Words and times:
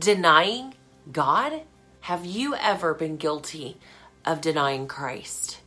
denying 0.00 0.72
God? 1.12 1.60
Have 2.00 2.24
you 2.24 2.54
ever 2.54 2.94
been 2.94 3.18
guilty 3.18 3.76
of 4.24 4.40
denying 4.40 4.88
Christ? 4.88 5.60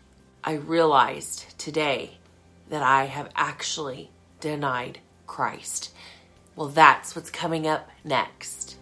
I 0.43 0.53
realized 0.53 1.57
today 1.59 2.17
that 2.69 2.81
I 2.81 3.05
have 3.05 3.29
actually 3.35 4.09
denied 4.39 4.97
Christ. 5.27 5.93
Well, 6.55 6.69
that's 6.69 7.15
what's 7.15 7.29
coming 7.29 7.67
up 7.67 7.87
next. 8.03 8.77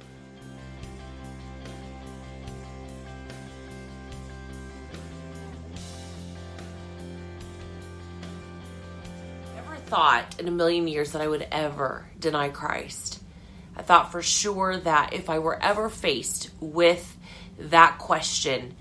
Never 9.56 9.76
thought 9.76 10.40
in 10.40 10.48
a 10.48 10.52
million 10.52 10.88
years 10.88 11.12
that 11.12 11.22
I 11.22 11.28
would 11.28 11.46
ever 11.52 12.06
deny 12.22 12.48
Christ. 12.48 13.22
I 13.82 13.84
thought 13.84 14.12
for 14.12 14.22
sure 14.22 14.78
that 14.78 15.12
if 15.12 15.28
I 15.28 15.40
were 15.40 15.60
ever 15.60 15.90
faced 15.90 16.52
with 16.60 17.18
that 17.58 17.98
question 17.98 18.76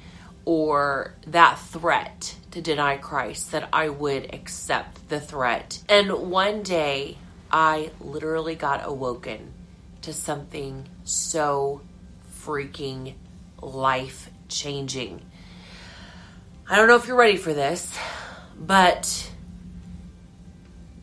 or 0.45 1.15
that 1.27 1.59
threat 1.59 2.37
to 2.51 2.61
deny 2.61 2.99
Christ, 2.99 3.53
that 3.53 3.71
I 3.73 3.89
would 3.89 4.35
accept 4.35 5.09
the 5.09 5.19
threat. 5.19 5.83
And 5.89 6.13
one 6.31 6.63
day, 6.63 7.17
I 7.51 7.93
literally 7.99 8.55
got 8.55 8.83
awoken 8.85 9.55
to 10.03 10.13
something 10.13 10.87
so 11.05 11.81
freaking 12.43 13.15
life 13.63 14.29
changing. 14.49 15.23
I 16.69 16.77
don't 16.77 16.89
know 16.89 16.97
if 16.97 17.07
you're 17.07 17.17
ready 17.17 17.39
for 17.39 17.55
this, 17.55 17.99
but 18.55 19.30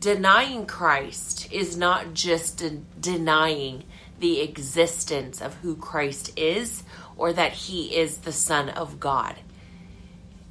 denying 0.00 0.66
Christ 0.66 1.52
is 1.52 1.76
not 1.76 2.14
just 2.14 2.58
de- 2.58 2.82
denying 3.00 3.84
the 4.18 4.40
existence 4.40 5.40
of 5.40 5.54
who 5.56 5.76
Christ 5.76 6.32
is 6.36 6.82
or 7.16 7.32
that 7.32 7.52
he 7.52 7.96
is 7.96 8.18
the 8.18 8.32
Son 8.32 8.68
of 8.68 9.00
God. 9.00 9.36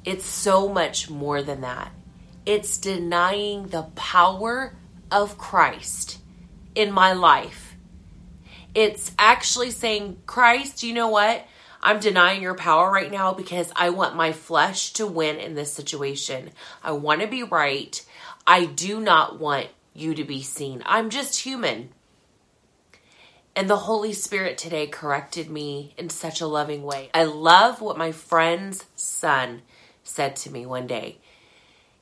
It's 0.04 0.26
so 0.26 0.68
much 0.68 1.10
more 1.10 1.42
than 1.42 1.62
that. 1.62 1.92
It's 2.46 2.78
denying 2.78 3.68
the 3.68 3.82
power 3.94 4.74
of 5.10 5.38
Christ 5.38 6.18
in 6.74 6.92
my 6.92 7.12
life. 7.12 7.76
It's 8.74 9.12
actually 9.18 9.70
saying, 9.70 10.18
Christ, 10.26 10.82
you 10.82 10.94
know 10.94 11.08
what? 11.08 11.46
I'm 11.82 12.00
denying 12.00 12.42
your 12.42 12.54
power 12.54 12.90
right 12.90 13.10
now 13.10 13.34
because 13.34 13.72
I 13.76 13.90
want 13.90 14.16
my 14.16 14.32
flesh 14.32 14.92
to 14.94 15.06
win 15.06 15.36
in 15.36 15.54
this 15.54 15.72
situation. 15.72 16.50
I 16.82 16.92
want 16.92 17.20
to 17.20 17.26
be 17.26 17.42
right. 17.42 18.04
I 18.48 18.64
do 18.64 18.98
not 18.98 19.38
want 19.38 19.66
you 19.92 20.14
to 20.14 20.24
be 20.24 20.42
seen. 20.42 20.82
I'm 20.86 21.10
just 21.10 21.40
human. 21.40 21.90
And 23.54 23.68
the 23.68 23.76
Holy 23.76 24.14
Spirit 24.14 24.56
today 24.56 24.86
corrected 24.86 25.50
me 25.50 25.92
in 25.98 26.08
such 26.08 26.40
a 26.40 26.46
loving 26.46 26.82
way. 26.82 27.10
I 27.12 27.24
love 27.24 27.82
what 27.82 27.98
my 27.98 28.10
friend's 28.10 28.86
son 28.96 29.60
said 30.02 30.34
to 30.36 30.50
me 30.50 30.64
one 30.64 30.86
day. 30.86 31.18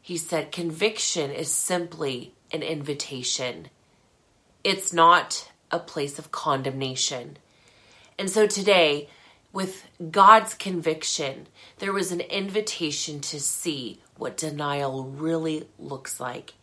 He 0.01 0.17
said, 0.17 0.53
Conviction 0.53 1.33
is 1.33 1.51
simply 1.51 2.33
an 2.53 2.63
invitation, 2.63 3.69
it's 4.63 4.93
not 4.93 5.51
a 5.73 5.81
place 5.81 6.17
of 6.17 6.31
condemnation. 6.31 7.39
And 8.21 8.31
so 8.31 8.47
today, 8.47 9.09
with 9.53 9.89
God's 10.13 10.55
conviction, 10.55 11.49
there 11.79 11.93
was 11.93 12.13
an 12.13 12.21
invitation 12.21 13.19
to 13.23 13.41
see 13.41 14.01
what 14.19 14.37
denial 14.37 15.05
really 15.05 15.69
looks 15.79 16.21
like. 16.21 16.55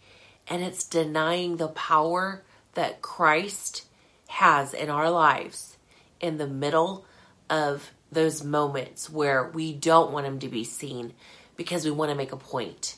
And 0.48 0.62
it's 0.64 0.84
denying 0.84 1.58
the 1.58 1.70
power 1.70 2.44
that 2.74 3.02
Christ 3.02 3.86
has 4.28 4.74
in 4.74 4.90
our 4.90 5.10
lives 5.10 5.78
in 6.20 6.38
the 6.38 6.48
middle 6.48 7.06
of 7.50 7.92
those 8.12 8.44
moments 8.44 9.10
where 9.10 9.50
we 9.50 9.74
don't 9.74 10.12
want 10.12 10.26
Him 10.26 10.40
to 10.40 10.48
be 10.48 10.64
seen 10.64 11.14
because 11.56 11.86
we 11.86 11.92
want 11.92 12.10
to 12.10 12.16
make 12.16 12.32
a 12.32 12.38
point. 12.38 12.98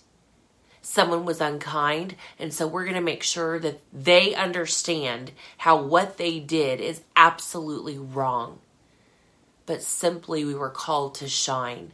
Someone 0.82 1.26
was 1.26 1.42
unkind, 1.42 2.16
and 2.38 2.54
so 2.54 2.68
we're 2.68 2.84
going 2.84 2.96
to 2.96 3.02
make 3.02 3.24
sure 3.24 3.58
that 3.60 3.82
they 3.92 4.36
understand 4.36 5.32
how 5.58 5.82
what 5.82 6.18
they 6.18 6.40
did 6.40 6.80
is 6.80 7.02
absolutely 7.16 7.98
wrong. 7.98 8.60
But 9.66 9.82
simply, 9.82 10.46
we 10.46 10.54
were 10.54 10.70
called 10.70 11.16
to 11.16 11.28
shine. 11.28 11.92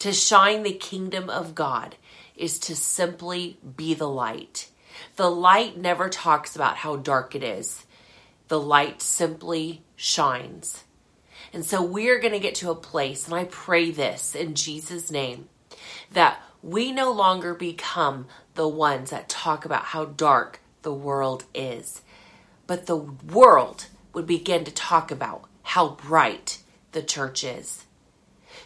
To 0.00 0.12
shine 0.12 0.62
the 0.62 0.72
kingdom 0.72 1.28
of 1.28 1.56
God 1.56 1.96
is 2.36 2.58
to 2.60 2.76
simply 2.76 3.58
be 3.76 3.94
the 3.94 4.08
light. 4.08 4.70
The 5.16 5.30
light 5.30 5.76
never 5.76 6.08
talks 6.08 6.54
about 6.54 6.76
how 6.76 6.96
dark 6.96 7.34
it 7.34 7.42
is, 7.42 7.84
the 8.46 8.60
light 8.60 9.02
simply 9.02 9.82
shines. 9.96 10.84
And 11.52 11.64
so 11.64 11.82
we're 11.82 12.20
going 12.20 12.32
to 12.32 12.38
get 12.38 12.54
to 12.56 12.70
a 12.70 12.76
place, 12.76 13.26
and 13.26 13.34
I 13.34 13.44
pray 13.44 13.90
this 13.90 14.34
in 14.34 14.54
Jesus' 14.54 15.10
name, 15.10 15.48
that 16.12 16.40
we 16.62 16.92
no 16.92 17.10
longer 17.10 17.54
become 17.54 18.26
the 18.54 18.68
ones 18.68 19.10
that 19.10 19.28
talk 19.28 19.64
about 19.64 19.86
how 19.86 20.04
dark 20.04 20.60
the 20.82 20.94
world 20.94 21.44
is, 21.54 22.02
but 22.66 22.86
the 22.86 22.96
world 22.96 23.86
would 24.12 24.26
begin 24.26 24.64
to 24.64 24.70
talk 24.70 25.10
about 25.10 25.44
how 25.62 25.90
bright 25.90 26.58
the 26.92 27.02
church 27.02 27.42
is. 27.42 27.84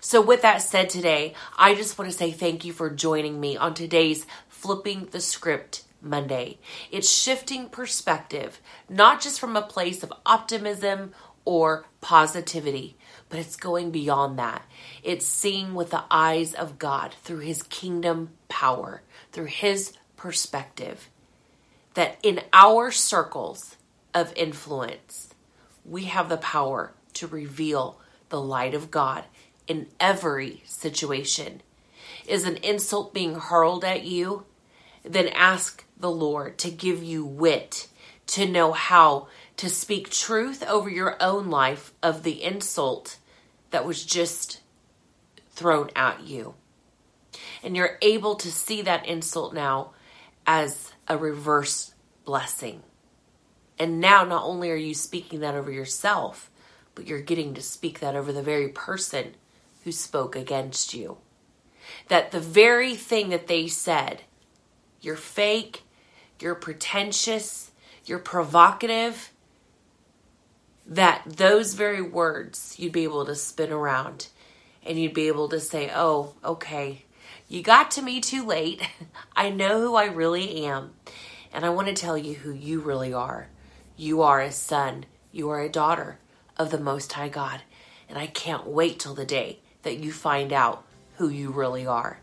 So, 0.05 0.21
with 0.21 0.43
that 0.43 0.63
said, 0.63 0.91
today, 0.91 1.33
I 1.57 1.77
just 1.77 1.97
want 1.97 2.11
to 2.11 2.17
say 2.17 2.33
thank 2.33 2.65
you 2.65 2.73
for 2.73 2.91
joining 2.91 3.39
me 3.39 3.57
on 3.57 3.73
today's 3.73 4.27
Flipping 4.49 5.07
the 5.13 5.21
Script 5.21 5.85
Monday. 6.01 6.59
It's 6.91 7.09
shifting 7.09 7.69
perspective, 7.69 8.61
not 8.89 9.21
just 9.21 9.39
from 9.39 9.55
a 9.55 9.63
place 9.63 10.03
of 10.03 10.13
optimism 10.27 11.13
or 11.45 11.87
positivity, 12.01 12.97
but 13.29 13.39
it's 13.39 13.55
going 13.55 13.93
beyond 13.93 14.41
that. 14.41 14.65
It's 15.05 15.25
seeing 15.25 15.73
with 15.73 15.91
the 15.91 16.03
eyes 16.11 16.53
of 16.53 16.81
God 16.81 17.15
through 17.23 17.39
His 17.39 17.63
kingdom 17.63 18.31
power, 18.49 19.03
through 19.31 19.47
His 19.47 19.93
perspective. 20.17 21.11
That 21.95 22.19
in 22.25 22.41
our 22.53 22.91
circles 22.91 23.77
of 24.13 24.33
influence, 24.35 25.33
we 25.85 26.07
have 26.07 26.29
the 26.29 26.39
power 26.39 26.93
to 27.15 27.29
reveal 27.29 28.01
the 28.31 28.41
light 28.41 28.75
of 28.75 28.91
God 28.91 29.27
in 29.67 29.87
every 30.01 30.63
situation. 30.67 31.63
Is 32.27 32.45
an 32.45 32.57
insult 32.57 33.15
being 33.15 33.35
hurled 33.35 33.85
at 33.85 34.05
you? 34.05 34.45
Then 35.05 35.29
ask 35.29 35.85
the 35.99 36.11
Lord 36.11 36.59
to 36.59 36.71
give 36.71 37.03
you 37.03 37.25
wit 37.25 37.89
to 38.29 38.47
know 38.47 38.73
how 38.73 39.29
to 39.57 39.69
speak 39.69 40.11
truth 40.11 40.63
over 40.67 40.89
your 40.89 41.17
own 41.21 41.51
life 41.51 41.93
of 42.03 42.23
the 42.23 42.43
insult 42.43 43.19
that 43.71 43.85
was 43.85 44.05
just 44.05 44.61
thrown 45.51 45.91
at 45.95 46.23
you. 46.23 46.55
And 47.63 47.77
you're 47.77 47.99
able 48.01 48.35
to 48.37 48.51
see 48.51 48.83
that 48.83 49.07
insult 49.07 49.55
now 49.55 49.91
as 50.47 50.93
a 51.09 51.17
reverse 51.17 51.95
blessing. 52.25 52.83
And 53.79 54.01
now, 54.01 54.25
not 54.25 54.45
only 54.45 54.71
are 54.71 54.77
you 54.77 54.95
speaking 54.95 55.41
that 55.41 55.55
over 55.55 55.71
yourself, 55.71 56.51
but 56.95 57.07
you're 57.07 57.21
getting 57.21 57.55
to 57.55 57.63
speak 57.63 58.01
that 58.01 58.15
over 58.15 58.33
the 58.33 58.43
very 58.43 58.69
person 58.69 59.35
who 59.85 59.93
spoke 59.93 60.37
against 60.37 60.95
you. 60.95 61.19
That 62.09 62.31
the 62.31 62.41
very 62.41 62.95
thing 62.95 63.31
that 63.31 63.47
they 63.47 63.67
said, 63.67 64.23
you're 65.01 65.17
fake, 65.17 65.83
you're 66.41 66.55
pretentious, 66.55 67.71
you're 68.05 68.19
provocative, 68.19 69.33
that 70.87 71.23
those 71.27 71.75
very 71.75 72.03
words 72.03 72.77
you'd 72.79 72.93
be 72.93 73.05
able 73.05 73.25
to 73.27 73.35
spin 73.35 73.73
around 73.73 74.29
and 74.85 74.99
you'd 74.99 75.15
be 75.15 75.29
able 75.29 75.49
to 75.49 75.61
say, 75.61 75.91
oh, 75.95 76.35
okay, 76.45 77.05
you 77.49 77.63
got 77.63 77.91
to 77.93 78.03
me 78.03 78.21
too 78.21 78.45
late. 78.45 78.83
I 79.37 79.51
know 79.51 79.81
who 79.81 79.95
I 79.95 80.07
really 80.07 80.65
am. 80.65 80.93
And 81.53 81.65
I 81.65 81.71
want 81.71 81.89
to 81.89 81.95
tell 81.95 82.17
you 82.17 82.35
who 82.35 82.53
you 82.53 82.81
really 82.81 83.13
are. 83.13 83.49
You 83.97 84.23
are 84.23 84.41
a 84.41 84.51
son, 84.51 85.07
you 85.31 85.51
are 85.51 85.61
a 85.61 85.69
daughter 85.69 86.19
of 86.57 86.71
the 86.71 86.81
Most 86.81 87.13
High 87.13 87.29
God. 87.29 87.63
And 88.09 88.19
I 88.19 88.27
can't 88.27 88.67
wait 88.67 88.99
till 88.99 89.15
the 89.15 89.25
day 89.25 89.61
that 89.83 89.99
you 89.99 90.13
find 90.13 90.53
out 90.53 90.85
who 91.17 91.29
you 91.29 91.51
really 91.51 91.87
are. 91.87 92.19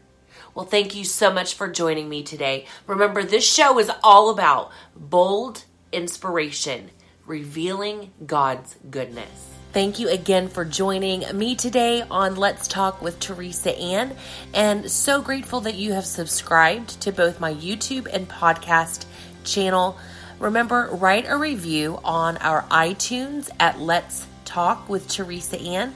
Well, 0.55 0.65
thank 0.65 0.95
you 0.95 1.03
so 1.05 1.31
much 1.31 1.53
for 1.53 1.67
joining 1.67 2.09
me 2.09 2.23
today. 2.23 2.65
Remember, 2.87 3.23
this 3.23 3.49
show 3.49 3.79
is 3.79 3.91
all 4.03 4.29
about 4.29 4.71
bold 4.95 5.63
inspiration, 5.91 6.91
revealing 7.25 8.11
God's 8.25 8.75
goodness. 8.89 9.49
Thank 9.71 9.99
you 9.99 10.09
again 10.09 10.47
for 10.47 10.65
joining 10.65 11.23
me 11.37 11.55
today 11.55 12.01
on 12.09 12.35
Let's 12.35 12.67
Talk 12.67 13.03
with 13.03 13.19
Teresa 13.19 13.77
Ann, 13.77 14.15
and 14.53 14.89
so 14.89 15.21
grateful 15.21 15.61
that 15.61 15.75
you 15.75 15.93
have 15.93 16.07
subscribed 16.07 16.99
to 17.01 17.11
both 17.11 17.39
my 17.39 17.53
YouTube 17.53 18.07
and 18.11 18.27
podcast 18.27 19.05
channel. 19.43 19.95
Remember, 20.39 20.89
write 20.93 21.25
a 21.27 21.37
review 21.37 21.99
on 22.03 22.37
our 22.37 22.63
iTunes 22.63 23.51
at 23.59 23.79
Let's 23.79 24.25
Talk 24.43 24.89
with 24.89 25.07
Teresa 25.07 25.59
Ann. 25.59 25.93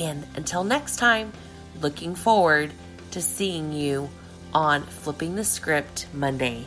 And 0.00 0.26
until 0.34 0.64
next 0.64 0.96
time, 0.96 1.32
looking 1.80 2.14
forward 2.14 2.72
to 3.10 3.20
seeing 3.20 3.72
you 3.72 4.08
on 4.54 4.82
Flipping 4.82 5.36
the 5.36 5.44
Script 5.44 6.06
Monday. 6.12 6.64